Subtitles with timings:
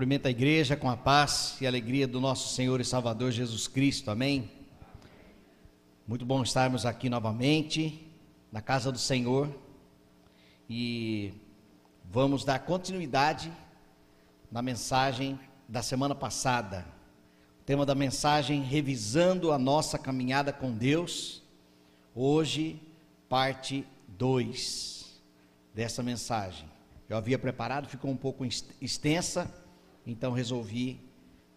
[0.00, 4.10] Cumprimento a igreja com a paz e alegria do nosso Senhor e Salvador Jesus Cristo,
[4.10, 4.50] amém?
[6.08, 8.10] Muito bom estarmos aqui novamente
[8.50, 9.54] na casa do Senhor
[10.70, 11.34] e
[12.10, 13.52] vamos dar continuidade
[14.50, 16.86] na mensagem da semana passada.
[17.60, 21.42] O tema da mensagem, revisando a nossa caminhada com Deus.
[22.14, 22.80] Hoje,
[23.28, 25.20] parte 2
[25.74, 26.66] dessa mensagem.
[27.06, 28.46] Eu havia preparado, ficou um pouco
[28.80, 29.59] extensa,
[30.06, 31.00] então resolvi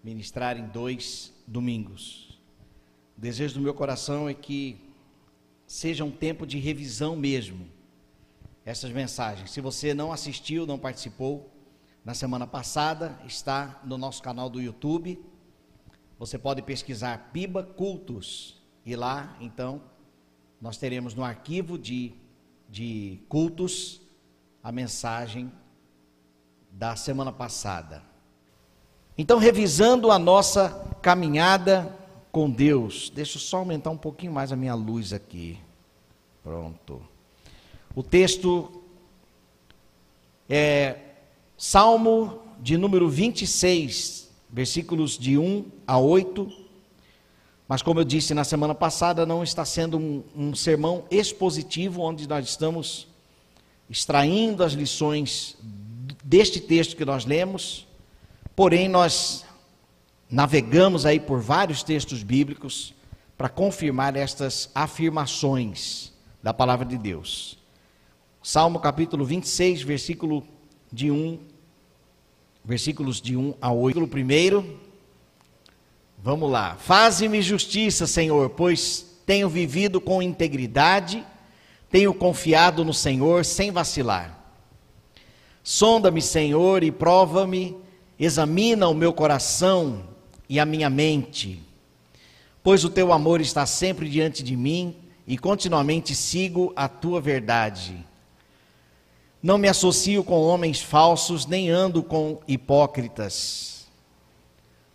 [0.03, 2.39] ministrar em dois domingos.
[3.17, 4.77] O desejo do meu coração é que
[5.66, 7.67] seja um tempo de revisão mesmo,
[8.66, 9.52] essas mensagens.
[9.52, 11.49] Se você não assistiu, não participou,
[12.03, 15.23] na semana passada, está no nosso canal do YouTube.
[16.19, 19.81] Você pode pesquisar Piba Cultos e lá, então,
[20.59, 22.13] nós teremos no arquivo de,
[22.69, 24.02] de cultos
[24.61, 25.52] a mensagem
[26.69, 28.12] da semana passada.
[29.16, 30.69] Então, revisando a nossa
[31.02, 31.95] caminhada
[32.31, 35.59] com Deus, deixa eu só aumentar um pouquinho mais a minha luz aqui.
[36.44, 37.00] Pronto.
[37.95, 38.81] O texto
[40.50, 40.97] é
[41.55, 46.52] Salmo de número 26, versículos de 1 a 8.
[47.67, 52.27] Mas, como eu disse na semana passada, não está sendo um, um sermão expositivo, onde
[52.27, 53.08] nós estamos
[53.88, 55.55] extraindo as lições
[56.23, 57.86] deste texto que nós lemos,
[58.55, 59.45] porém, nós
[60.29, 62.93] navegamos aí por vários textos bíblicos
[63.37, 67.57] para confirmar estas afirmações da palavra de Deus.
[68.41, 70.43] Salmo capítulo 26, versículo
[70.91, 71.53] de 1
[72.63, 73.83] versículos de 1 a 8.
[73.83, 74.79] Versículo primeiro,
[76.17, 76.75] vamos lá.
[76.75, 81.25] Faze-me justiça, Senhor, pois tenho vivido com integridade,
[81.89, 84.39] tenho confiado no Senhor sem vacilar.
[85.63, 87.77] Sonda-me, Senhor, e prova-me,
[88.19, 90.04] examina o meu coração
[90.48, 91.61] e a minha mente,
[92.61, 94.95] pois o teu amor está sempre diante de mim
[95.26, 98.05] e continuamente sigo a tua verdade.
[99.42, 103.87] Não me associo com homens falsos, nem ando com hipócritas.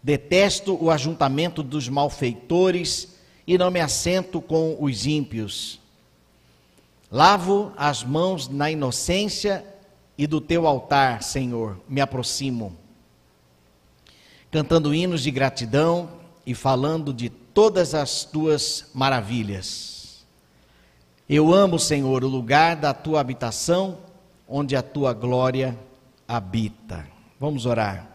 [0.02, 3.16] Detesto o ajuntamento dos malfeitores
[3.46, 5.80] e não me assento com os ímpios.
[7.10, 9.64] Lavo as mãos na inocência
[10.16, 12.76] e do teu altar, Senhor, me aproximo,
[14.50, 16.08] cantando hinos de gratidão
[16.46, 20.24] e falando de todas as tuas maravilhas.
[21.28, 23.98] Eu amo, Senhor, o lugar da tua habitação
[24.48, 25.78] onde a tua glória
[26.26, 27.06] habita.
[27.38, 28.08] Vamos orar.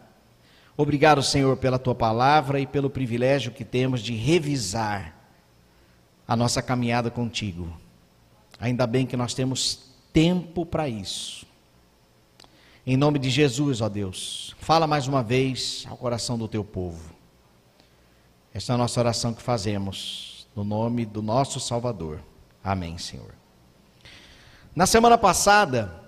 [0.76, 5.16] Obrigado, Senhor, pela tua palavra e pelo privilégio que temos de revisar
[6.28, 7.72] a nossa caminhada contigo.
[8.60, 11.46] Ainda bem que nós temos tempo para isso.
[12.86, 17.16] Em nome de Jesus, ó Deus, fala mais uma vez ao coração do teu povo.
[18.54, 22.20] Esta é a nossa oração que fazemos, no nome do nosso Salvador.
[22.62, 23.34] Amém, Senhor.
[24.76, 26.04] Na semana passada,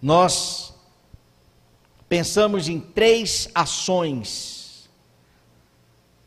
[0.00, 0.72] nós
[2.08, 4.88] pensamos em três ações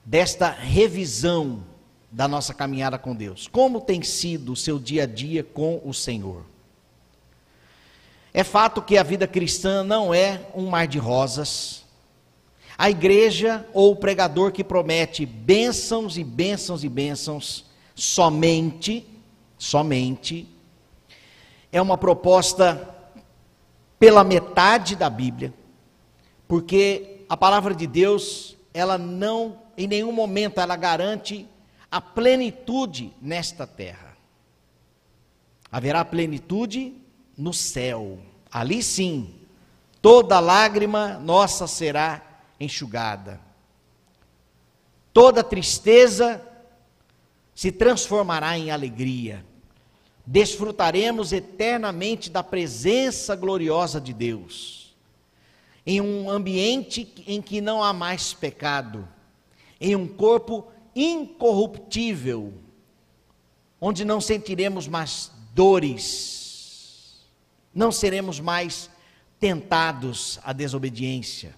[0.03, 1.63] desta revisão
[2.11, 3.47] da nossa caminhada com Deus.
[3.47, 6.43] Como tem sido o seu dia a dia com o Senhor?
[8.37, 11.83] É fato que a vida cristã não é um mar de rosas.
[12.77, 17.65] A igreja ou o pregador que promete bênçãos e bênçãos e bênçãos
[17.95, 19.07] somente,
[19.57, 20.47] somente,
[21.71, 22.95] é uma proposta
[23.97, 25.51] pela metade da Bíblia,
[26.47, 31.49] porque a palavra de Deus, ela não, em nenhum momento, ela garante
[31.89, 34.15] a plenitude nesta terra.
[35.71, 37.06] Haverá plenitude
[37.37, 38.19] no céu.
[38.51, 39.35] Ali sim,
[40.01, 42.21] toda lágrima nossa será
[42.59, 43.39] enxugada.
[45.13, 46.41] Toda tristeza
[47.53, 49.45] se transformará em alegria
[50.27, 54.93] desfrutaremos eternamente da presença gloriosa de Deus,
[55.85, 59.07] em um ambiente em que não há mais pecado,
[59.79, 62.53] em um corpo incorruptível,
[63.79, 66.36] onde não sentiremos mais dores,
[67.77, 68.89] não seremos mais
[69.39, 71.53] tentados à desobediência,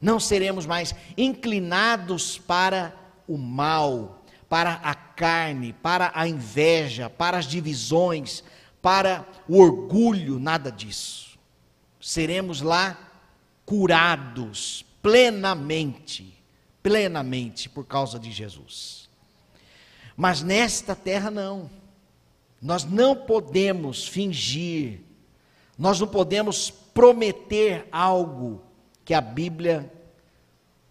[0.00, 2.92] não seremos mais inclinados para
[3.28, 8.42] o mal, para a carne, para a inveja, para as divisões,
[8.82, 11.38] para o orgulho, nada disso.
[12.00, 12.98] Seremos lá
[13.64, 16.36] curados plenamente,
[16.82, 19.08] plenamente por causa de Jesus.
[20.16, 21.70] Mas nesta terra não.
[22.60, 25.00] Nós não podemos fingir,
[25.78, 28.62] nós não podemos prometer algo
[29.04, 29.92] que a Bíblia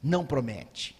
[0.01, 0.95] não promete.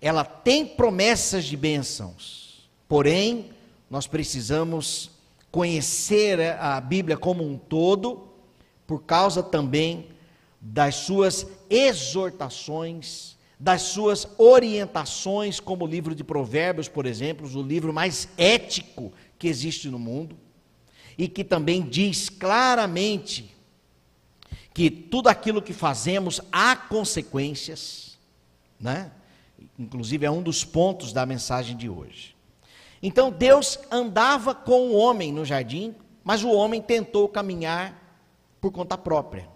[0.00, 3.50] Ela tem promessas de bênçãos, porém,
[3.90, 5.10] nós precisamos
[5.50, 8.28] conhecer a Bíblia como um todo,
[8.86, 10.08] por causa também
[10.60, 17.92] das suas exortações, das suas orientações, como o livro de Provérbios, por exemplo, o livro
[17.92, 20.36] mais ético que existe no mundo,
[21.18, 23.54] e que também diz claramente
[24.72, 28.16] que tudo aquilo que fazemos há consequências,
[28.78, 29.10] né?
[29.76, 32.36] Inclusive é um dos pontos da mensagem de hoje.
[33.02, 38.24] Então Deus andava com o homem no jardim, mas o homem tentou caminhar
[38.60, 39.48] por conta própria.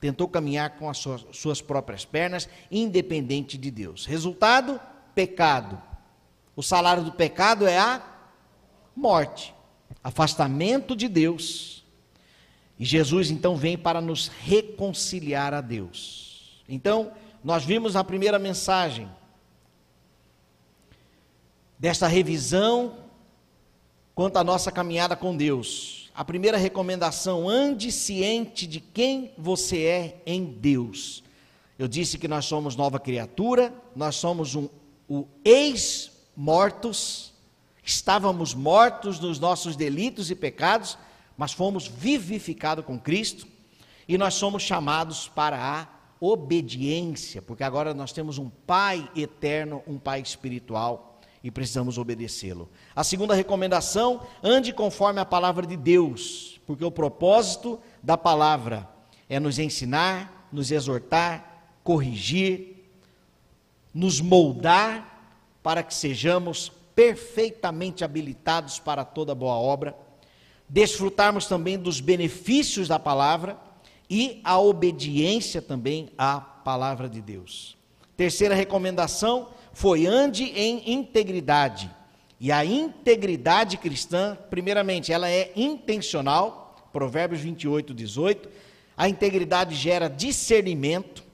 [0.00, 4.06] Tentou caminhar com as suas, suas próprias pernas, independente de Deus.
[4.06, 4.80] Resultado:
[5.14, 5.80] pecado.
[6.56, 8.02] O salário do pecado é a
[8.96, 9.54] morte,
[10.02, 11.84] afastamento de Deus.
[12.78, 16.62] E Jesus então vem para nos reconciliar a Deus.
[16.68, 17.12] Então,
[17.42, 19.08] nós vimos na primeira mensagem
[21.78, 22.96] desta revisão
[24.14, 30.22] quanto à nossa caminhada com Deus a primeira recomendação: ande ciente de quem você é
[30.26, 31.24] em Deus.
[31.78, 34.68] Eu disse que nós somos nova criatura, nós somos um,
[35.08, 37.29] o ex-mortos,
[37.90, 40.96] estávamos mortos nos nossos delitos e pecados,
[41.36, 43.46] mas fomos vivificados com Cristo,
[44.06, 45.88] e nós somos chamados para a
[46.20, 52.68] obediência, porque agora nós temos um Pai eterno, um Pai espiritual e precisamos obedecê-lo.
[52.94, 58.88] A segunda recomendação: ande conforme a palavra de Deus, porque o propósito da palavra
[59.28, 62.84] é nos ensinar, nos exortar, corrigir,
[63.94, 65.08] nos moldar
[65.62, 69.96] para que sejamos perfeitamente habilitados para toda boa obra,
[70.68, 73.56] desfrutarmos também dos benefícios da palavra
[74.10, 77.74] e a obediência também à palavra de Deus.
[78.18, 81.90] Terceira recomendação: foi ande em integridade.
[82.38, 88.46] E a integridade cristã, primeiramente, ela é intencional, Provérbios 28, 18.
[88.94, 91.24] A integridade gera discernimento,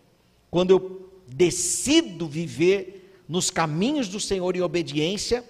[0.48, 5.44] quando eu decido viver nos caminhos do Senhor em obediência,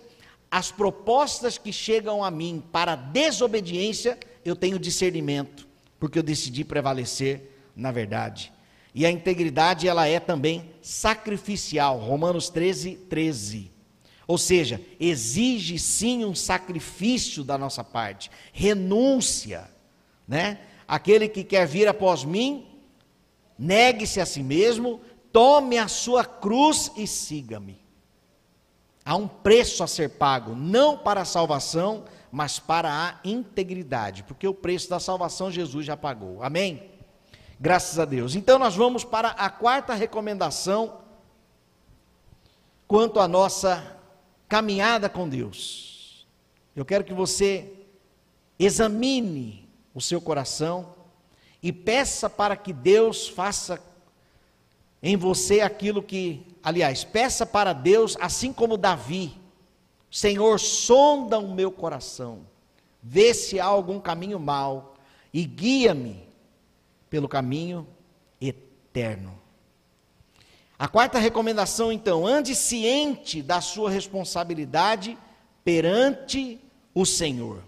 [0.56, 5.68] as propostas que chegam a mim para desobediência, eu tenho discernimento,
[6.00, 8.50] porque eu decidi prevalecer na verdade.
[8.94, 11.98] E a integridade ela é também sacrificial.
[11.98, 13.70] Romanos 13, 13.
[14.26, 19.70] Ou seja, exige sim um sacrifício da nossa parte, renúncia,
[20.26, 20.60] né?
[20.88, 22.66] Aquele que quer vir após mim,
[23.58, 27.85] negue-se a si mesmo, tome a sua cruz e siga-me.
[29.08, 34.48] Há um preço a ser pago, não para a salvação, mas para a integridade, porque
[34.48, 36.42] o preço da salvação Jesus já pagou.
[36.42, 36.90] Amém?
[37.60, 38.34] Graças a Deus.
[38.34, 41.02] Então nós vamos para a quarta recomendação
[42.88, 43.96] quanto à nossa
[44.48, 46.26] caminhada com Deus.
[46.74, 47.86] Eu quero que você
[48.58, 50.94] examine o seu coração
[51.62, 53.80] e peça para que Deus faça
[55.02, 59.36] em você aquilo que, aliás, peça para Deus, assim como Davi,
[60.10, 62.40] Senhor, sonda o meu coração,
[63.02, 64.96] vê se há algum caminho mau
[65.32, 66.26] e guia-me
[67.10, 67.86] pelo caminho
[68.40, 69.38] eterno.
[70.78, 75.16] A quarta recomendação, então, ande ciente da sua responsabilidade
[75.64, 76.60] perante
[76.94, 77.62] o Senhor.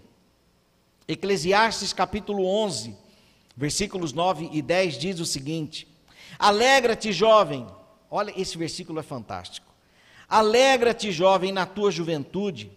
[1.07, 2.95] Eclesiastes capítulo 11,
[3.55, 5.87] versículos 9 e 10 diz o seguinte:
[6.39, 7.67] Alegra-te, jovem.
[8.09, 9.67] Olha, esse versículo é fantástico.
[10.27, 12.71] Alegra-te, jovem, na tua juventude,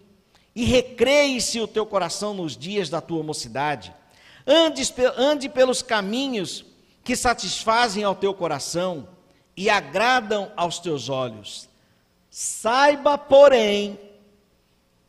[0.53, 3.93] e recreie-se o teu coração nos dias da tua mocidade
[4.45, 4.83] Ande,
[5.17, 6.65] ande pelos caminhos
[7.03, 9.07] que satisfazem ao teu coração
[9.55, 11.69] e agradam aos teus olhos.
[12.29, 13.97] Saiba, porém,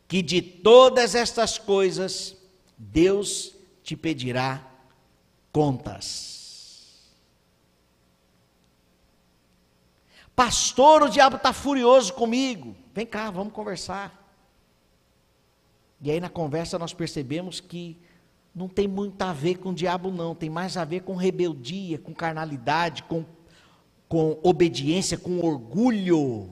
[0.07, 2.37] que de todas estas coisas
[2.79, 4.65] Deus te pedirá
[5.53, 6.34] contas.
[10.35, 12.75] Pastor, o diabo está furioso comigo.
[12.93, 14.23] Vem cá, vamos conversar.
[16.01, 17.99] E aí na conversa nós percebemos que
[18.55, 20.35] não tem muito a ver com o diabo, não.
[20.35, 23.25] Tem mais a ver com rebeldia, com carnalidade, com,
[24.09, 26.51] com obediência, com orgulho.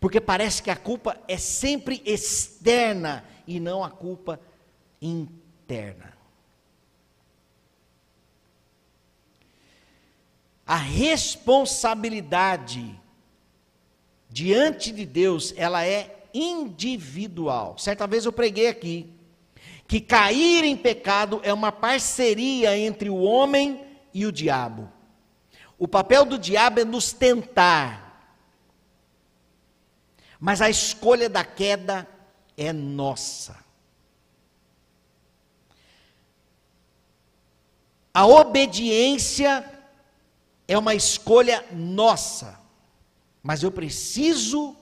[0.00, 4.40] Porque parece que a culpa é sempre externa e não a culpa
[5.00, 6.17] interna.
[10.68, 12.96] A responsabilidade
[14.28, 17.78] diante de Deus, ela é individual.
[17.78, 19.10] Certa vez eu preguei aqui
[19.86, 23.82] que cair em pecado é uma parceria entre o homem
[24.12, 24.92] e o diabo.
[25.78, 28.36] O papel do diabo é nos tentar.
[30.38, 32.06] Mas a escolha da queda
[32.58, 33.56] é nossa.
[38.12, 39.77] A obediência
[40.68, 42.60] é uma escolha nossa.
[43.42, 44.76] Mas eu preciso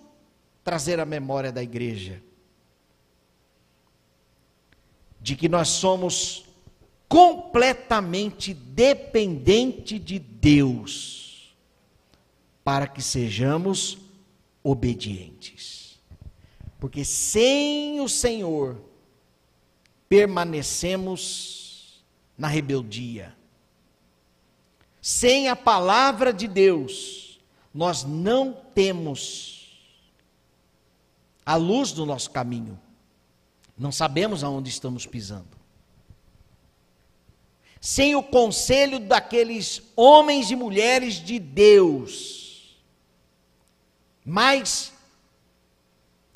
[0.64, 2.20] trazer a memória da igreja
[5.20, 6.44] de que nós somos
[7.08, 11.54] completamente dependente de Deus
[12.64, 13.98] para que sejamos
[14.62, 16.00] obedientes.
[16.80, 18.80] Porque sem o Senhor
[20.08, 22.04] permanecemos
[22.36, 23.36] na rebeldia.
[25.08, 27.38] Sem a palavra de Deus,
[27.72, 29.78] nós não temos
[31.44, 32.76] a luz do nosso caminho.
[33.78, 35.56] Não sabemos aonde estamos pisando
[37.80, 42.76] sem o conselho daqueles homens e mulheres de Deus,
[44.24, 44.92] mais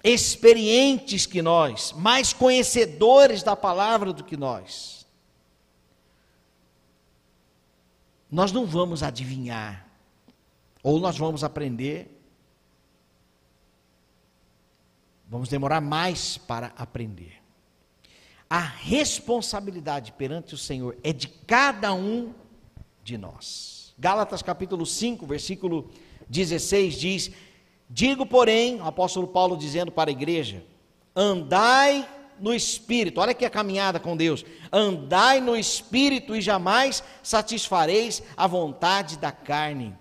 [0.04, 4.99] experientes que nós, mais conhecedores da palavra do que nós,
[8.30, 9.86] nós não vamos adivinhar,
[10.82, 12.08] ou nós vamos aprender,
[15.28, 17.40] vamos demorar mais para aprender.
[18.48, 22.32] A responsabilidade perante o Senhor é de cada um
[23.02, 23.94] de nós.
[23.98, 25.90] Gálatas capítulo 5, versículo
[26.28, 27.30] 16 diz:
[27.88, 30.64] Digo, porém, o apóstolo Paulo dizendo para a igreja:
[31.14, 32.08] andai
[32.40, 38.46] no espírito, olha aqui a caminhada com Deus, andai no espírito e jamais satisfareis a
[38.46, 39.94] vontade da carne,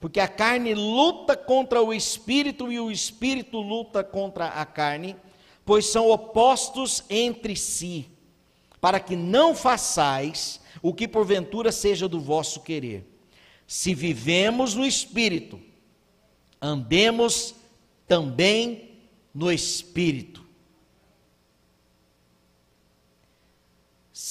[0.00, 5.16] porque a carne luta contra o espírito e o espírito luta contra a carne
[5.64, 8.06] pois são opostos entre si,
[8.80, 13.06] para que não façais o que porventura seja do vosso querer.
[13.66, 15.58] Se vivemos no Espírito,
[16.60, 17.54] andemos
[18.06, 18.90] também
[19.34, 20.43] no Espírito.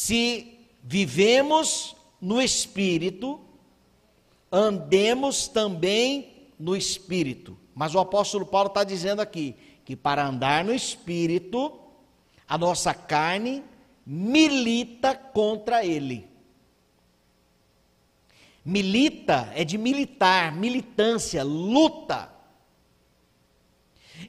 [0.03, 3.39] Se vivemos no Espírito,
[4.51, 7.57] andemos também no Espírito.
[7.73, 9.55] Mas o apóstolo Paulo está dizendo aqui
[9.85, 11.79] que para andar no espírito,
[12.45, 13.63] a nossa carne
[14.05, 16.27] milita contra ele.
[18.65, 22.29] Milita é de militar, militância, luta.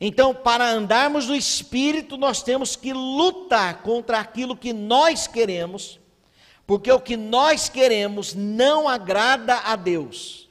[0.00, 6.00] Então, para andarmos no espírito, nós temos que lutar contra aquilo que nós queremos,
[6.66, 10.48] porque o que nós queremos não agrada a Deus.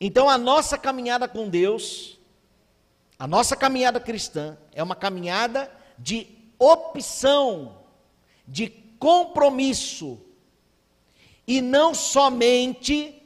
[0.00, 2.20] Então, a nossa caminhada com Deus
[3.20, 6.26] a nossa caminhada cristã é uma caminhada de
[6.58, 7.84] opção,
[8.48, 10.18] de compromisso,
[11.46, 13.22] e não somente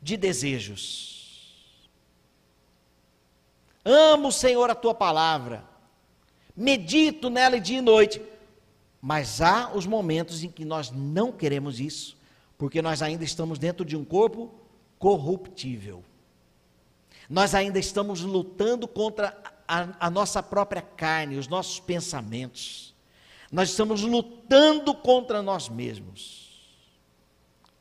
[0.00, 1.13] de desejos.
[3.84, 5.64] Amo, Senhor, a tua palavra,
[6.56, 8.22] medito nela dia e noite,
[9.00, 12.16] mas há os momentos em que nós não queremos isso,
[12.56, 14.50] porque nós ainda estamos dentro de um corpo
[14.98, 16.02] corruptível.
[17.28, 19.36] Nós ainda estamos lutando contra
[19.68, 22.94] a, a, nossa própria carne, os nossos pensamentos.
[23.52, 26.44] Nós estamos lutando contra nós mesmos.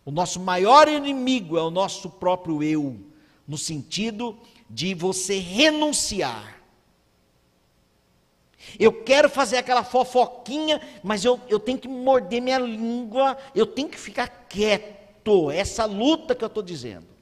[0.05, 2.99] O nosso maior inimigo é o nosso próprio eu,
[3.47, 4.37] no sentido
[4.69, 6.61] de você renunciar.
[8.79, 13.89] Eu quero fazer aquela fofoquinha, mas eu, eu tenho que morder minha língua, eu tenho
[13.89, 15.51] que ficar quieto.
[15.51, 17.13] Essa luta que eu estou dizendo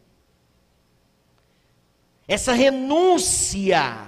[2.31, 4.07] essa renúncia,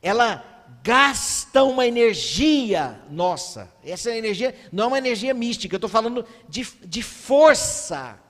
[0.00, 0.44] ela
[0.80, 3.68] gasta uma energia nossa.
[3.84, 8.20] Essa energia não é uma energia mística, eu estou falando de, de força.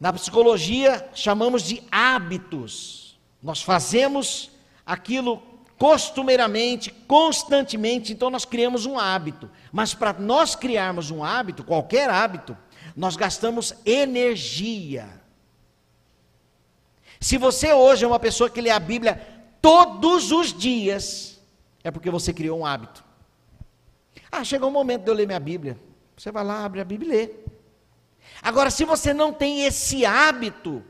[0.00, 3.18] Na psicologia, chamamos de hábitos.
[3.42, 4.50] Nós fazemos
[4.86, 5.42] aquilo
[5.76, 9.50] costumeiramente, constantemente, então nós criamos um hábito.
[9.72, 12.56] Mas para nós criarmos um hábito, qualquer hábito,
[12.96, 15.08] nós gastamos energia.
[17.20, 19.20] Se você hoje é uma pessoa que lê a Bíblia
[19.60, 21.40] todos os dias,
[21.82, 23.04] é porque você criou um hábito.
[24.30, 25.78] Ah, chegou o momento de eu ler minha Bíblia.
[26.16, 27.30] Você vai lá, abre a Bíblia e lê.
[28.48, 30.82] Agora, se você não tem esse hábito,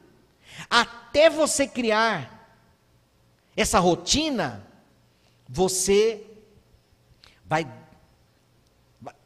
[0.71, 2.57] até você criar
[3.57, 4.65] essa rotina,
[5.49, 6.25] você
[7.45, 7.69] vai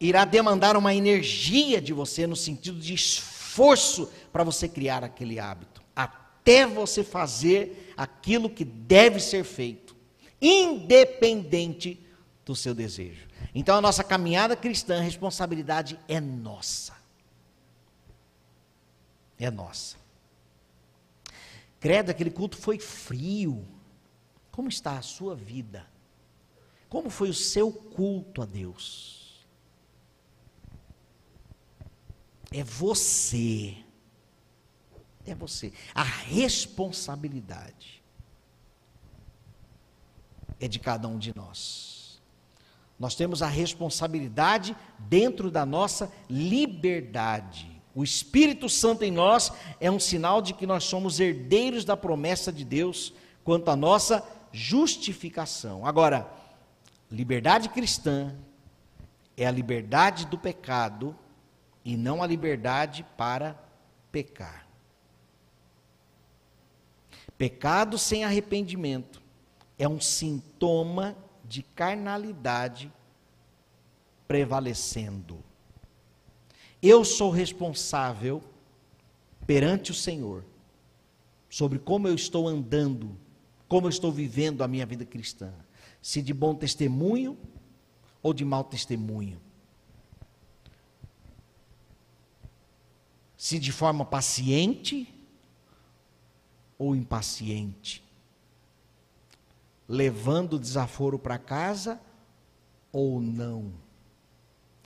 [0.01, 5.83] irá demandar uma energia de você no sentido de esforço para você criar aquele hábito,
[5.95, 9.95] até você fazer aquilo que deve ser feito,
[10.41, 12.01] independente
[12.47, 13.29] do seu desejo.
[13.55, 17.02] Então a nossa caminhada cristã, a responsabilidade é nossa.
[19.43, 19.97] É nossa.
[21.81, 23.67] Credo, aquele culto foi frio.
[24.53, 25.85] Como está a sua vida?
[26.89, 29.45] Como foi o seu culto a Deus?
[32.53, 33.79] É você.
[35.27, 35.73] É você.
[35.93, 38.01] A responsabilidade
[40.61, 42.23] é de cada um de nós.
[42.97, 47.72] Nós temos a responsabilidade dentro da nossa liberdade.
[47.95, 52.51] O Espírito Santo em nós é um sinal de que nós somos herdeiros da promessa
[52.53, 53.13] de Deus
[53.45, 55.87] quanto à nossa justificação.
[55.87, 56.31] Agora,
[57.11, 58.35] liberdade cristã
[59.37, 61.17] é a liberdade do pecado
[61.85, 63.59] e não a liberdade para
[64.11, 64.67] pecar.
[67.37, 69.21] Pecado sem arrependimento
[69.79, 72.93] é um sintoma de carnalidade
[74.29, 75.43] prevalecendo.
[76.83, 78.43] Eu sou responsável
[79.47, 80.45] perante o Senhor
[81.49, 83.17] sobre como eu estou andando
[83.73, 85.51] como eu estou vivendo a minha vida cristã.
[86.03, 87.39] Se de bom testemunho
[88.23, 89.41] ou de mau testemunho.
[93.35, 95.09] Se de forma paciente
[96.77, 98.05] ou impaciente.
[99.89, 101.99] Levando o desaforo para casa
[102.93, 103.73] ou não.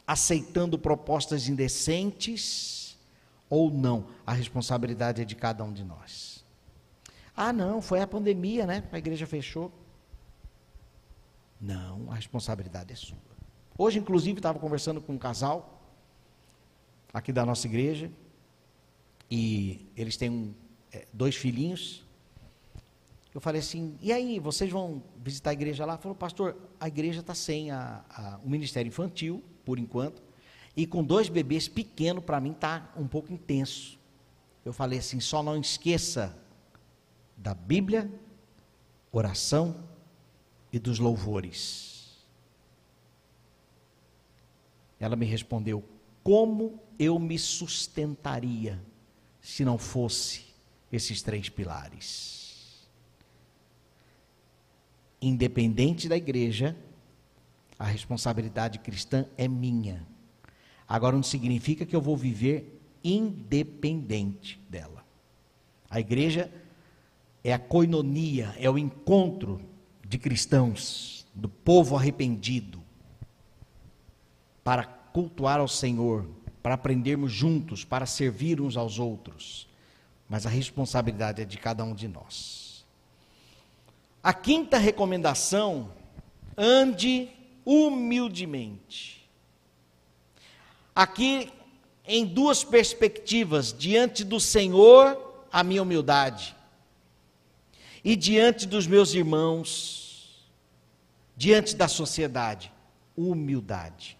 [0.07, 2.97] Aceitando propostas indecentes
[3.49, 4.07] ou não.
[4.27, 6.45] A responsabilidade é de cada um de nós.
[7.37, 8.85] Ah, não, foi a pandemia, né?
[8.91, 9.73] A igreja fechou.
[11.61, 13.17] Não, a responsabilidade é sua.
[13.77, 15.83] Hoje, inclusive, estava conversando com um casal
[17.13, 18.11] aqui da nossa igreja
[19.31, 20.55] e eles têm um,
[20.93, 22.05] é, dois filhinhos.
[23.35, 25.99] Eu falei assim: e aí, vocês vão visitar a igreja lá?
[25.99, 30.23] Falou, pastor, a igreja está sem a, a, o ministério infantil, por enquanto,
[30.76, 33.99] e com dois bebês pequenos, para mim está um pouco intenso.
[34.65, 36.39] Eu falei assim: só não esqueça
[37.37, 38.09] da Bíblia,
[39.11, 39.85] oração
[40.73, 42.25] e dos louvores.
[45.00, 45.85] Ela me respondeu:
[46.23, 48.81] Como eu me sustentaria
[49.41, 50.47] se não fosse
[50.93, 52.87] esses três pilares?
[55.21, 56.76] Independente da igreja,
[57.78, 60.06] a responsabilidade cristã é minha.
[60.89, 65.04] Agora não significa que eu vou viver independente dela.
[65.89, 66.50] A igreja
[67.45, 69.60] é a coinonia, é o encontro
[70.04, 72.82] de cristãos, do povo arrependido,
[74.65, 76.26] para cultuar ao Senhor,
[76.62, 79.69] para aprendermos juntos, para servir uns aos outros.
[80.28, 82.84] Mas a responsabilidade é de cada um de nós.
[84.23, 85.93] A quinta recomendação,
[86.56, 87.28] ande
[87.67, 89.29] humildemente.
[90.95, 91.52] Aqui,
[92.07, 96.55] em duas perspectivas, diante do Senhor, a minha humildade
[98.05, 100.49] e diante dos meus irmãos,
[101.37, 102.73] diante da sociedade,
[103.17, 104.17] humildade.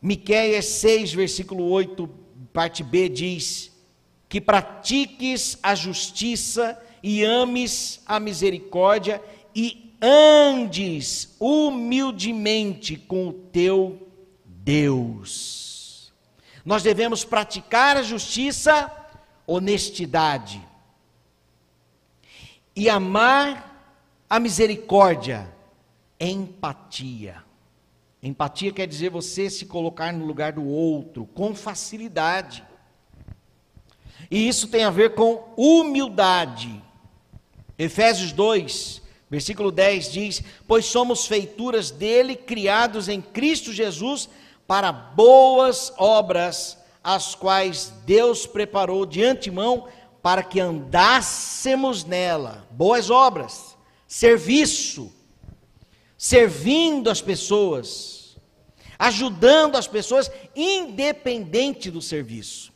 [0.00, 2.08] Miqueias 6, versículo 8,
[2.52, 3.70] parte B diz:
[4.30, 9.20] que pratiques a justiça e ames a misericórdia
[9.52, 14.08] e andes humildemente com o teu
[14.44, 16.12] Deus.
[16.64, 18.90] Nós devemos praticar a justiça
[19.46, 20.66] honestidade.
[22.76, 23.68] E amar
[24.28, 25.52] a misericórdia,
[26.20, 27.42] empatia.
[28.22, 32.62] Empatia quer dizer você se colocar no lugar do outro com facilidade.
[34.30, 36.82] E isso tem a ver com humildade.
[37.78, 44.28] Efésios 2, versículo 10 diz: Pois somos feituras dele, criados em Cristo Jesus,
[44.66, 49.88] para boas obras, as quais Deus preparou de antemão
[50.22, 52.66] para que andássemos nela.
[52.70, 55.12] Boas obras, serviço,
[56.18, 58.36] servindo as pessoas,
[58.98, 62.70] ajudando as pessoas, independente do serviço.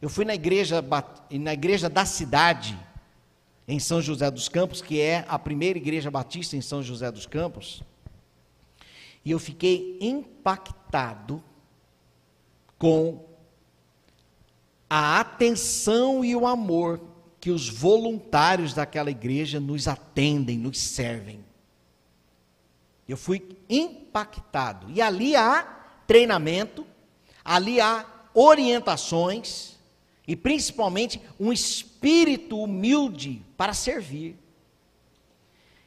[0.00, 0.84] Eu fui na igreja,
[1.30, 2.78] na igreja da cidade,
[3.70, 7.24] em São José dos Campos, que é a primeira igreja batista em São José dos
[7.24, 7.84] Campos,
[9.24, 11.42] e eu fiquei impactado
[12.76, 13.24] com
[14.88, 17.00] a atenção e o amor
[17.38, 21.44] que os voluntários daquela igreja nos atendem, nos servem.
[23.08, 24.90] Eu fui impactado.
[24.90, 25.62] E ali há
[26.08, 26.84] treinamento,
[27.44, 28.04] ali há
[28.34, 29.76] orientações
[30.26, 31.52] e principalmente um
[32.00, 34.38] espírito humilde para servir.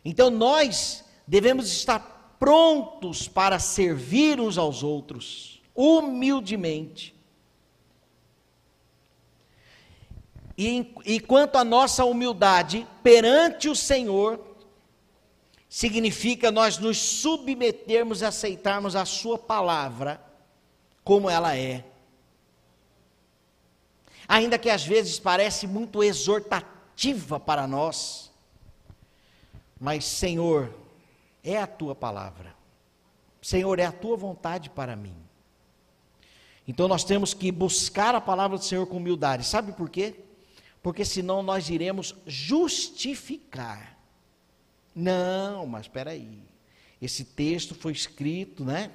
[0.06, 7.15] Então nós devemos estar prontos para servir uns aos outros, humildemente.
[10.56, 14.39] E, e quanto à nossa humildade perante o Senhor,
[15.67, 20.23] significa nós nos submetermos e aceitarmos a Sua palavra
[21.04, 21.84] como ela é.
[24.27, 28.31] Ainda que às vezes parece muito exortativa para nós,
[29.79, 30.73] mas Senhor,
[31.43, 32.55] é a tua palavra.
[33.41, 35.15] Senhor, é a tua vontade para mim.
[36.65, 39.45] Então nós temos que buscar a palavra do Senhor com humildade.
[39.45, 40.15] Sabe por quê?
[40.81, 43.97] Porque senão nós iremos justificar.
[44.95, 46.41] Não, mas espera aí.
[47.01, 48.91] Esse texto foi escrito, né?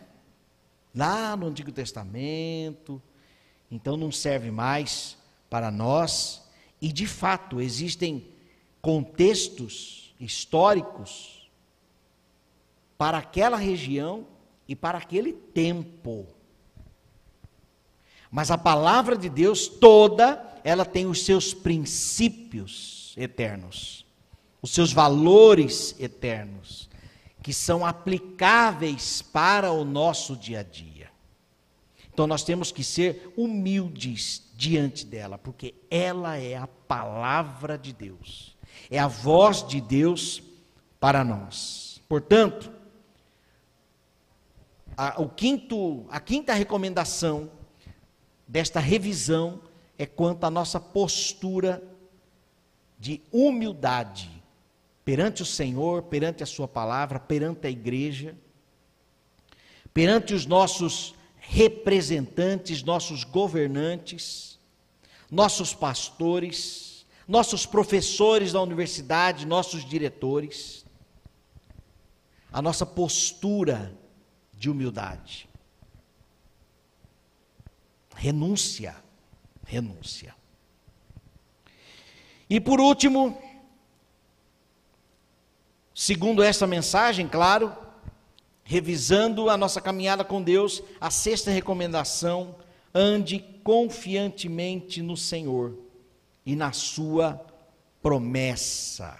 [0.95, 3.03] Lá no Antigo Testamento.
[3.71, 5.18] Então não serve mais
[5.49, 6.43] para nós.
[6.81, 8.27] E de fato existem
[8.81, 11.51] contextos históricos
[12.97, 14.27] para aquela região
[14.67, 16.27] e para aquele tempo.
[18.31, 24.05] Mas a palavra de Deus toda, ela tem os seus princípios eternos,
[24.61, 26.89] os seus valores eternos,
[27.43, 31.11] que são aplicáveis para o nosso dia a dia.
[32.13, 38.57] Então nós temos que ser humildes diante dela, porque ela é a palavra de Deus,
[38.91, 40.43] é a voz de Deus
[40.99, 42.03] para nós.
[42.09, 42.69] Portanto,
[44.97, 47.53] a, o quinto, a quinta recomendação
[48.49, 49.61] desta revisão
[49.97, 51.81] é quanto à nossa postura
[52.99, 54.43] de humildade
[55.05, 58.37] perante o Senhor, perante a Sua palavra, perante a igreja,
[59.95, 61.15] perante os nossos
[61.59, 64.61] representantes, nossos governantes,
[65.29, 70.87] nossos pastores, nossos professores da universidade, nossos diretores.
[72.53, 73.93] A nossa postura
[74.55, 75.49] de humildade.
[78.15, 78.95] Renúncia,
[79.65, 80.37] renúncia.
[82.49, 83.37] E por último,
[85.93, 87.88] segundo essa mensagem, claro,
[88.71, 92.55] revisando a nossa caminhada com Deus, a sexta recomendação:
[92.95, 95.73] ande confiantemente no Senhor
[96.45, 97.43] e na Sua
[98.03, 99.19] promessa.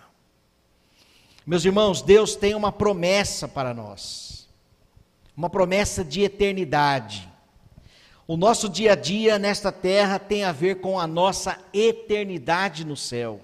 [1.47, 4.47] Meus irmãos, Deus tem uma promessa para nós,
[5.35, 7.27] uma promessa de eternidade.
[8.27, 12.99] O nosso dia a dia nesta terra tem a ver com a nossa eternidade no
[12.99, 13.41] céu,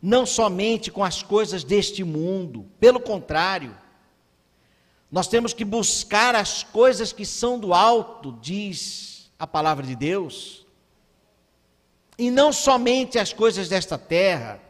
[0.00, 3.76] não somente com as coisas deste mundo, pelo contrário,
[5.10, 10.66] nós temos que buscar as coisas que são do alto, diz a palavra de Deus,
[12.18, 14.60] e não somente as coisas desta terra.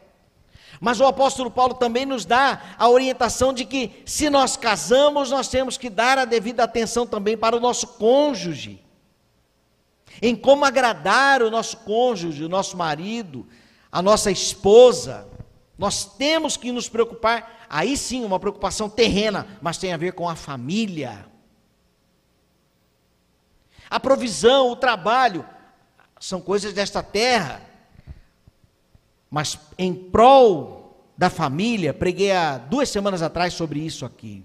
[0.79, 5.47] Mas o apóstolo Paulo também nos dá a orientação de que, se nós casamos, nós
[5.47, 8.83] temos que dar a devida atenção também para o nosso cônjuge,
[10.21, 13.47] em como agradar o nosso cônjuge, o nosso marido,
[13.91, 15.27] a nossa esposa.
[15.77, 20.27] Nós temos que nos preocupar, aí sim, uma preocupação terrena, mas tem a ver com
[20.27, 21.25] a família.
[23.89, 25.45] A provisão, o trabalho,
[26.19, 27.61] são coisas desta terra,
[29.29, 34.43] mas em prol da família, preguei há duas semanas atrás sobre isso aqui.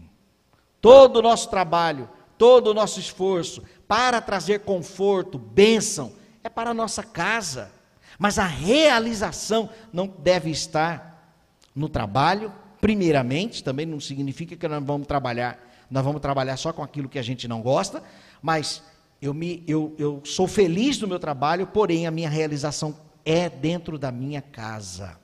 [0.81, 2.09] Todo o nosso trabalho,
[2.39, 7.71] todo o nosso esforço para trazer conforto, bênção, é para a nossa casa.
[8.19, 11.35] Mas a realização não deve estar
[11.75, 12.53] no trabalho,
[12.83, 15.57] primeiramente, também não significa que nós vamos trabalhar,
[15.89, 18.03] nós vamos trabalhar só com aquilo que a gente não gosta,
[18.43, 18.83] mas
[19.21, 23.97] eu, me, eu, eu sou feliz no meu trabalho, porém a minha realização é dentro
[23.97, 25.17] da minha casa.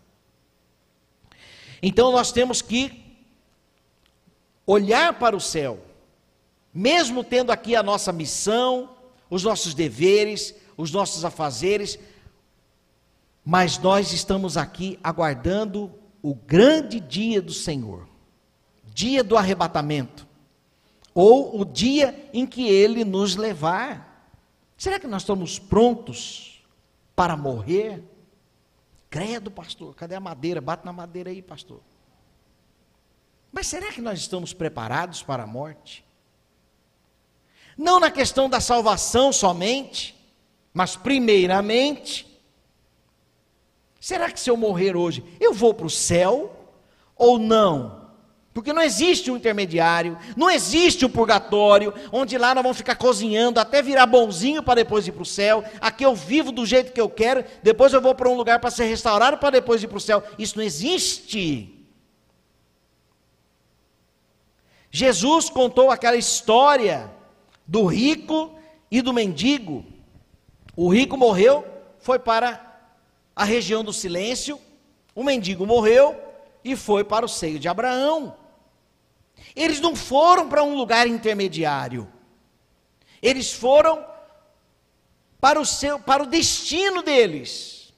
[1.82, 3.18] Então nós temos que
[4.64, 5.80] olhar para o céu,
[6.72, 8.94] mesmo tendo aqui a nossa missão,
[9.28, 11.98] os nossos deveres, os nossos afazeres,
[13.44, 18.08] mas nós estamos aqui aguardando o grande dia do Senhor,
[18.86, 20.26] dia do arrebatamento,
[21.14, 24.30] ou o dia em que ele nos levar.
[24.76, 26.62] Será que nós estamos prontos
[27.16, 28.04] para morrer?
[29.10, 30.60] Credo, pastor, cadê a madeira?
[30.60, 31.80] Bate na madeira aí, pastor.
[33.50, 36.04] Mas será que nós estamos preparados para a morte?
[37.76, 40.14] Não na questão da salvação somente,
[40.74, 42.27] mas primeiramente
[44.00, 46.54] Será que se eu morrer hoje, eu vou para o céu
[47.16, 48.08] ou não?
[48.54, 53.60] Porque não existe um intermediário, não existe um purgatório, onde lá nós vamos ficar cozinhando
[53.60, 55.62] até virar bonzinho para depois ir para o céu.
[55.80, 58.70] Aqui eu vivo do jeito que eu quero, depois eu vou para um lugar para
[58.70, 60.24] ser restaurado para depois ir para o céu.
[60.38, 61.86] Isso não existe.
[64.90, 67.10] Jesus contou aquela história
[67.66, 68.58] do rico
[68.90, 69.84] e do mendigo.
[70.74, 71.64] O rico morreu,
[72.00, 72.67] foi para
[73.38, 74.60] a região do silêncio,
[75.14, 76.20] o mendigo morreu
[76.64, 78.36] e foi para o seio de Abraão.
[79.54, 82.12] Eles não foram para um lugar intermediário.
[83.22, 84.04] Eles foram
[85.40, 87.94] para o seu para o destino deles.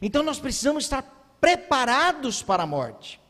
[0.00, 1.02] Então nós precisamos estar
[1.40, 3.20] preparados para a morte.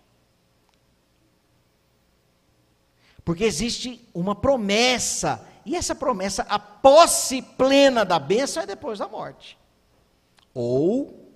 [3.24, 9.06] Porque existe uma promessa, e essa promessa, a posse plena da bênção é depois da
[9.06, 9.58] morte.
[10.54, 11.30] Ou,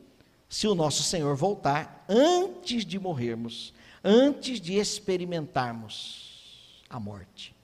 [0.48, 7.54] se o nosso Senhor voltar antes de morrermos, antes de experimentarmos a morte.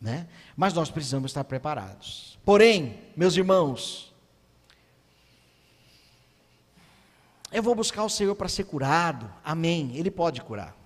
[0.00, 0.26] Né?
[0.56, 2.36] Mas nós precisamos estar preparados.
[2.44, 4.12] Porém, meus irmãos,
[7.52, 10.79] eu vou buscar o Senhor para ser curado, amém, Ele pode curar.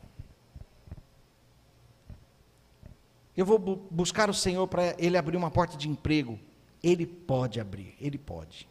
[3.36, 6.38] Eu vou bu buscar o Senhor para Ele abrir uma porta de emprego,
[6.82, 8.68] Ele pode abrir, Ele pode.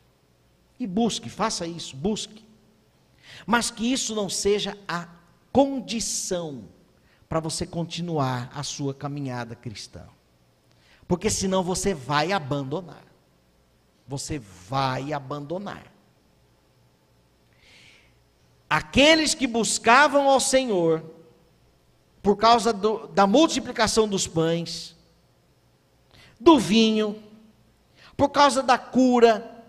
[0.80, 2.46] E busque, faça isso, busque.
[3.46, 5.08] Mas que isso não seja a
[5.52, 6.66] condição
[7.28, 10.06] para você continuar a sua caminhada cristã.
[11.08, 13.04] Porque senão você vai abandonar.
[14.08, 15.92] Você vai abandonar.
[18.70, 21.04] Aqueles que buscavam ao Senhor,
[22.24, 24.96] por causa do, da multiplicação dos pães,
[26.40, 27.22] do vinho,
[28.16, 29.62] por causa da cura,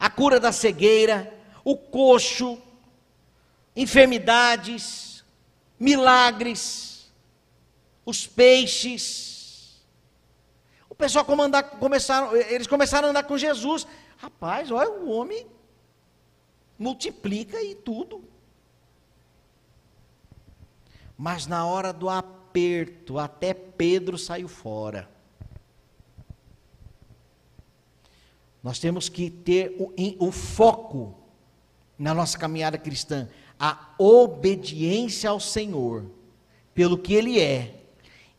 [0.00, 1.32] a cura da cegueira,
[1.64, 2.60] o coxo,
[3.76, 5.24] enfermidades,
[5.78, 7.08] milagres,
[8.04, 9.86] os peixes.
[10.88, 11.24] O pessoal
[11.78, 13.86] começaram, eles começaram a andar com Jesus.
[14.16, 15.46] Rapaz, olha, o homem
[16.76, 18.35] multiplica e tudo.
[21.16, 25.08] Mas na hora do aperto, até Pedro saiu fora.
[28.62, 31.14] Nós temos que ter o, o foco
[31.98, 36.04] na nossa caminhada cristã, a obediência ao Senhor,
[36.74, 37.84] pelo que Ele é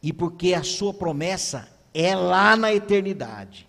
[0.03, 3.67] e porque a Sua promessa é lá na eternidade.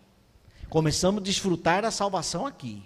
[0.68, 2.82] Começamos a desfrutar da salvação aqui,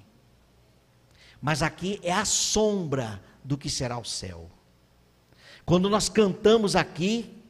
[1.41, 4.49] mas aqui é a sombra do que será o céu.
[5.64, 7.42] Quando nós cantamos aqui,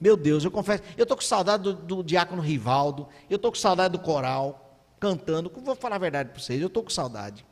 [0.00, 3.58] meu Deus, eu confesso, eu estou com saudade do, do diácono Rivaldo, eu estou com
[3.58, 5.50] saudade do coral, cantando.
[5.62, 7.44] Vou falar a verdade para vocês, eu estou com saudade.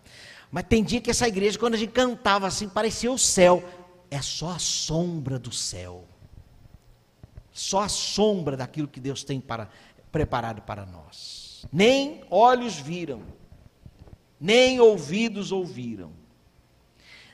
[0.51, 3.63] Mas tem dia que essa igreja, quando a gente cantava assim, parecia o céu.
[4.11, 6.05] É só a sombra do céu.
[7.53, 9.69] Só a sombra daquilo que Deus tem para,
[10.11, 11.67] preparado para nós.
[11.73, 13.23] Nem olhos viram,
[14.41, 16.13] nem ouvidos ouviram,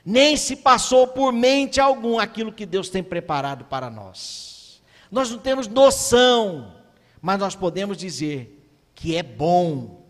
[0.05, 4.81] nem se passou por mente algum aquilo que Deus tem preparado para nós.
[5.09, 6.75] Nós não temos noção,
[7.21, 10.05] mas nós podemos dizer que é bom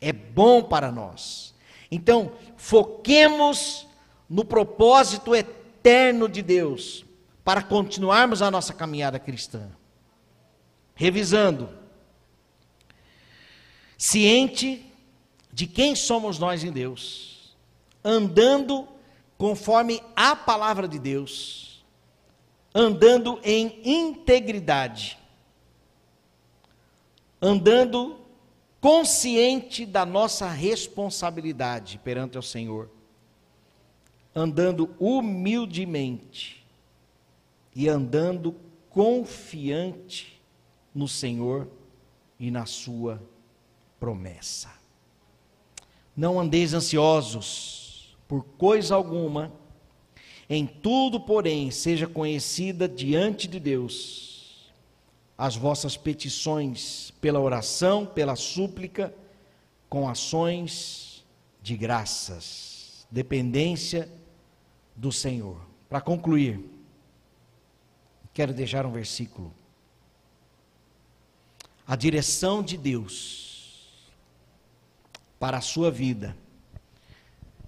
[0.00, 1.54] é bom para nós.
[1.90, 3.86] Então, foquemos
[4.28, 7.04] no propósito eterno de Deus
[7.44, 9.70] para continuarmos a nossa caminhada cristã.
[10.94, 11.70] Revisando,
[13.96, 14.84] ciente
[15.52, 17.37] de quem somos nós em Deus,
[18.02, 18.88] andando
[19.36, 21.84] conforme a palavra de Deus,
[22.74, 25.18] andando em integridade,
[27.40, 28.18] andando
[28.80, 32.90] consciente da nossa responsabilidade perante o Senhor,
[34.34, 36.64] andando humildemente
[37.74, 38.54] e andando
[38.90, 40.40] confiante
[40.94, 41.68] no Senhor
[42.38, 43.22] e na Sua
[44.00, 44.72] promessa.
[46.16, 47.87] Não andeis ansiosos
[48.28, 49.50] por coisa alguma,
[50.50, 54.28] em tudo, porém, seja conhecida diante de Deus
[55.36, 59.14] as vossas petições pela oração, pela súplica,
[59.88, 61.24] com ações
[61.62, 64.08] de graças, dependência
[64.96, 65.60] do Senhor.
[65.88, 66.60] Para concluir,
[68.34, 69.54] quero deixar um versículo.
[71.86, 74.02] A direção de Deus
[75.38, 76.36] para a sua vida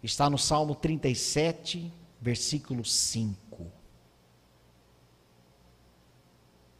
[0.02, 3.40] está no Salmo 37, versículo 5.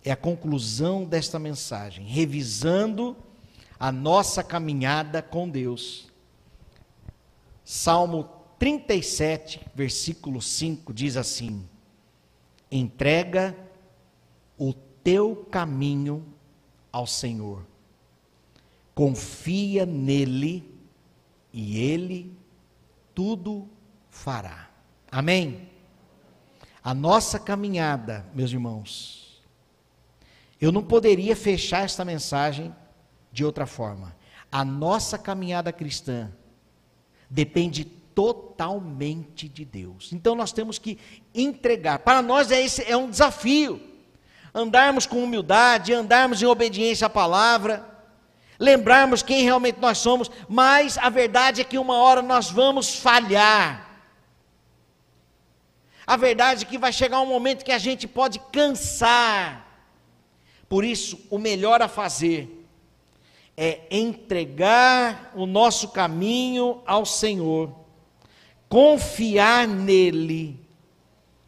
[0.04, 3.16] é a conclusão desta mensagem, revisando
[3.78, 6.08] a nossa caminhada com Deus.
[7.64, 8.28] Salmo
[8.58, 11.66] 37, versículo 5 diz assim:
[12.70, 13.56] Entrega
[14.58, 16.24] o teu caminho
[16.90, 17.64] ao Senhor,
[18.94, 20.68] confia nele
[21.52, 22.36] e ele
[23.14, 23.68] tudo
[24.08, 24.68] fará.
[25.10, 25.68] Amém?
[26.82, 29.42] A nossa caminhada, meus irmãos,
[30.60, 32.74] eu não poderia fechar esta mensagem
[33.32, 34.16] de outra forma.
[34.50, 36.30] A nossa caminhada cristã
[37.28, 40.12] depende totalmente de Deus.
[40.12, 40.98] Então nós temos que
[41.34, 42.00] entregar.
[42.00, 43.80] Para nós é, esse, é um desafio.
[44.52, 47.89] Andarmos com humildade, andarmos em obediência à palavra,
[48.60, 53.88] lembrarmos quem realmente nós somos, mas a verdade é que uma hora nós vamos falhar.
[56.06, 59.66] A verdade é que vai chegar um momento que a gente pode cansar.
[60.68, 62.66] Por isso, o melhor a fazer
[63.56, 67.74] é entregar o nosso caminho ao Senhor,
[68.68, 70.60] confiar nele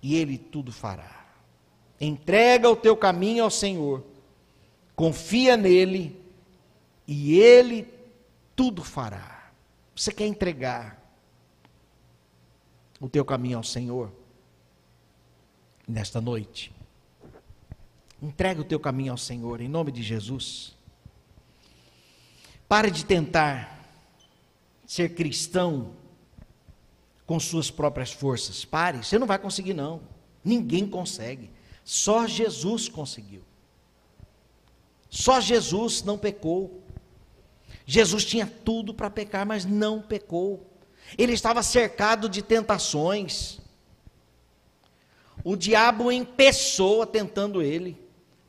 [0.03, 1.27] e ele tudo fará.
[2.01, 4.03] Entrega o teu caminho ao Senhor,
[4.97, 6.22] confia nele
[7.07, 7.89] e ele
[8.55, 9.51] tudo fará.
[9.95, 11.01] Você quer entregar
[13.01, 14.13] o teu caminho ao Senhor
[15.87, 16.73] nesta noite?
[18.21, 20.77] Entrega o teu caminho ao Senhor em nome de Jesus.
[22.69, 23.81] Pare de tentar
[24.87, 25.95] ser cristão
[27.27, 28.65] com suas próprias forças.
[28.65, 30.01] Pare, você não vai conseguir, não.
[30.45, 31.51] Ninguém consegue.
[31.85, 33.43] Só Jesus conseguiu.
[35.11, 36.82] Só Jesus não pecou.
[37.85, 40.71] Jesus tinha tudo para pecar, mas não pecou.
[41.19, 43.61] Ele estava cercado de tentações.
[45.45, 48.01] O diabo em pessoa tentando ele.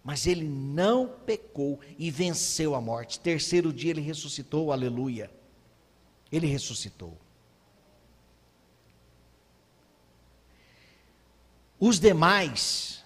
[0.04, 3.20] Mas ele não pecou e venceu a morte.
[3.22, 5.32] Terceiro dia ele ressuscitou, aleluia.
[6.30, 7.18] Ele ressuscitou.
[11.80, 13.04] Os demais,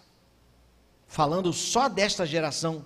[1.07, 2.85] falando só desta geração,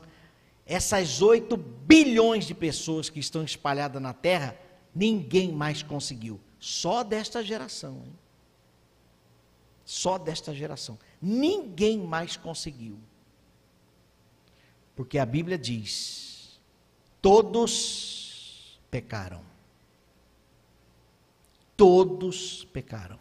[0.65, 4.57] essas 8 bilhões de pessoas que estão espalhadas na terra,
[4.93, 6.39] ninguém mais conseguiu.
[6.59, 8.03] Só desta geração.
[8.05, 8.13] Hein?
[9.83, 10.97] Só desta geração.
[11.21, 12.97] Ninguém mais conseguiu.
[14.95, 16.59] Porque a Bíblia diz:
[17.21, 19.41] todos pecaram.
[21.75, 23.19] Todos pecaram.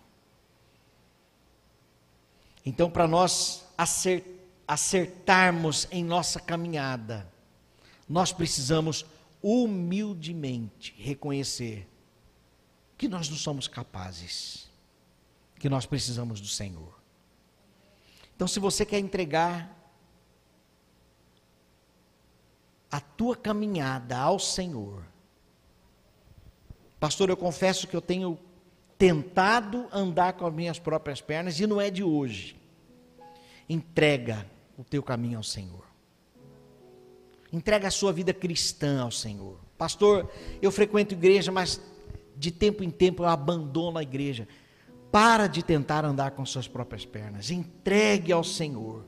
[2.65, 3.67] Então, para nós
[4.71, 7.29] acertarmos em nossa caminhada,
[8.09, 9.05] nós precisamos
[9.43, 11.89] humildemente reconhecer
[12.97, 14.71] que nós não somos capazes,
[15.59, 16.95] que nós precisamos do Senhor.
[18.37, 19.77] Então, se você quer entregar
[22.93, 25.05] a tua caminhada ao Senhor.
[27.01, 28.39] Pastor, eu confesso que eu tenho
[28.97, 32.57] tentado andar com as minhas próprias pernas e não é de hoje.
[33.69, 34.47] Entrega
[34.81, 35.85] o teu caminho ao Senhor.
[37.53, 39.59] Entrega a sua vida cristã ao Senhor.
[39.77, 40.31] Pastor,
[40.63, 41.81] eu frequento igreja, mas
[42.35, 44.49] de tempo em tempo eu abandono a igreja.
[45.13, 47.51] Para de tentar andar com suas próprias pernas.
[47.51, 49.05] Entregue ao Senhor.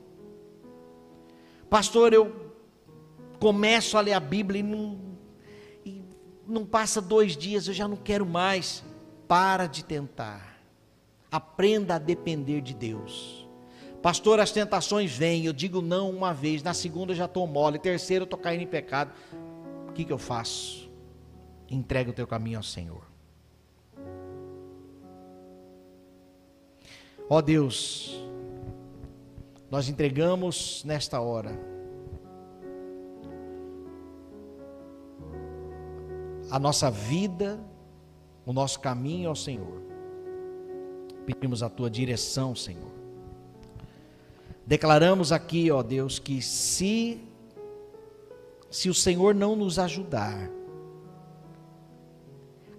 [1.71, 2.53] Pastor, eu
[3.39, 4.99] começo a ler a Bíblia e não,
[5.83, 6.03] e
[6.47, 8.83] não passa dois dias, eu já não quero mais.
[9.27, 10.59] Para de tentar.
[11.31, 13.42] Aprenda a depender de Deus.
[14.03, 17.79] Pastor, as tentações vêm, eu digo não uma vez, na segunda eu já estou mole,
[17.79, 19.13] terceira eu estou caindo em pecado.
[19.87, 20.91] O que, que eu faço?
[21.69, 23.01] Entrega o teu caminho ao Senhor.
[27.29, 28.21] Ó Deus,
[29.71, 31.57] nós entregamos nesta hora
[36.51, 37.57] a nossa vida,
[38.45, 39.81] o nosso caminho ao Senhor.
[41.25, 42.92] Pedimos a tua direção, Senhor.
[44.65, 47.21] Declaramos aqui, ó Deus, que se
[48.73, 50.49] se o Senhor não nos ajudar,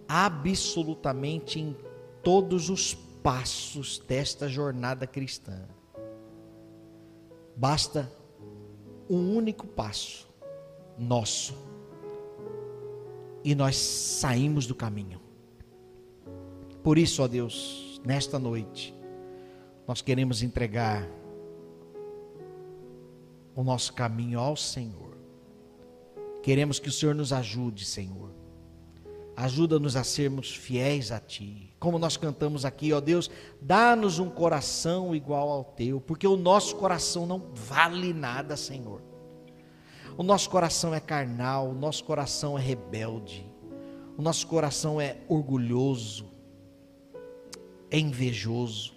[0.09, 1.77] absolutamente em
[2.21, 5.69] todos os passos desta jornada cristã,
[7.55, 8.11] basta
[9.09, 10.29] um único passo
[10.99, 11.55] nosso
[13.45, 15.21] e nós saímos do caminho.
[16.83, 18.93] Por isso, ó Deus, nesta noite,
[19.87, 21.09] nós queremos entregar
[23.55, 25.17] o nosso caminho ao Senhor.
[26.43, 28.31] Queremos que o Senhor nos ajude, Senhor.
[29.37, 31.75] Ajuda-nos a sermos fiéis a Ti.
[31.81, 33.31] Como nós cantamos aqui, ó Deus,
[33.61, 39.03] dá-nos um coração igual ao Teu, porque o nosso coração não vale nada, Senhor.
[40.17, 43.45] O nosso coração é carnal, o nosso coração é rebelde,
[44.17, 46.27] o nosso coração é orgulhoso,
[47.91, 48.95] é invejoso.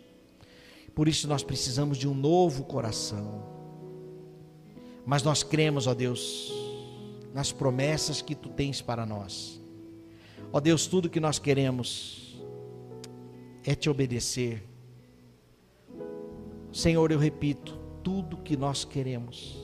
[0.93, 3.56] Por isso nós precisamos de um novo coração.
[5.07, 6.53] Mas nós cremos, ó Deus,
[7.33, 9.59] nas promessas que tu tens para nós.
[10.53, 12.39] Ó Deus, tudo que nós queremos
[13.63, 14.63] é te obedecer,
[16.77, 19.57] Senhor, eu repito, tudo que nós queremos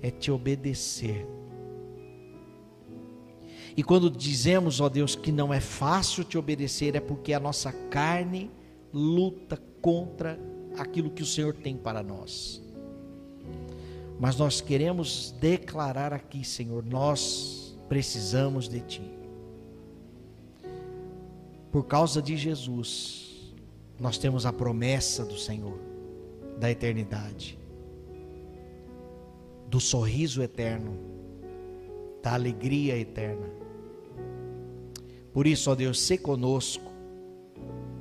[0.00, 1.26] é te obedecer.
[3.76, 7.70] E quando dizemos, ó Deus, que não é fácil te obedecer, é porque a nossa
[7.72, 8.50] carne
[8.92, 10.40] luta contra
[10.78, 12.62] aquilo que o Senhor tem para nós.
[14.18, 19.18] Mas nós queremos declarar aqui, Senhor, nós precisamos de Ti.
[21.70, 23.54] Por causa de Jesus,
[24.00, 25.78] nós temos a promessa do Senhor,
[26.58, 27.58] da eternidade,
[29.68, 30.98] do sorriso eterno,
[32.22, 33.46] da alegria eterna.
[35.32, 36.90] Por isso, ó Deus, se conosco,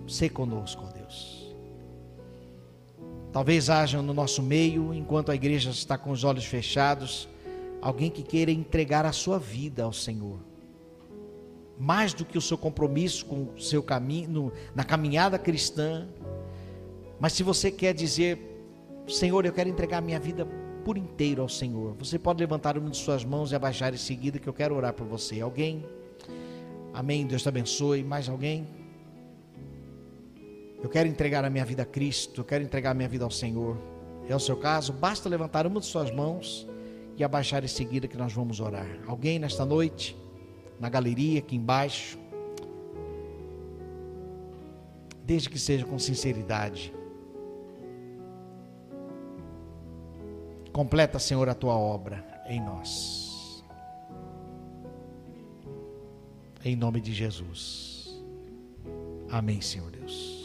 [0.08, 0.97] se conosco, ó Deus.
[3.38, 7.30] Talvez haja no nosso meio, enquanto a igreja está com os olhos fechados,
[7.80, 10.40] alguém que queira entregar a sua vida ao Senhor.
[11.78, 16.08] Mais do que o seu compromisso com o seu caminho, na caminhada cristã.
[17.20, 18.40] Mas se você quer dizer,
[19.08, 20.48] Senhor, eu quero entregar a minha vida
[20.84, 21.94] por inteiro ao Senhor.
[22.00, 24.94] Você pode levantar uma de suas mãos e abaixar em seguida que eu quero orar
[24.94, 25.42] por você.
[25.42, 25.86] Alguém?
[26.92, 27.28] Amém.
[27.28, 28.04] Deus te abençoe.
[28.04, 28.68] Mais alguém?
[30.82, 32.42] Eu quero entregar a minha vida a Cristo.
[32.42, 33.78] Eu quero entregar a minha vida ao Senhor.
[34.30, 34.94] É o seu caso?
[34.94, 36.68] Basta levantar uma de suas mãos
[37.16, 38.88] e abaixar em seguida que nós vamos orar.
[39.08, 40.16] Alguém nesta noite?
[40.80, 42.18] Na galeria aqui embaixo?
[45.26, 46.94] Desde que seja com sinceridade.
[50.72, 53.64] Completa, Senhor, a tua obra em nós.
[56.64, 58.22] Em nome de Jesus.
[59.30, 60.37] Amém, Senhor Deus.